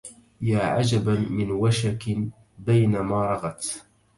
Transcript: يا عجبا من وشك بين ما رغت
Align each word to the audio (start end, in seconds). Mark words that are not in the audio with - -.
يا 0.41 0.59
عجبا 0.63 1.13
من 1.15 1.51
وشك 1.51 2.17
بين 2.59 2.99
ما 2.99 3.25
رغت 3.25 3.81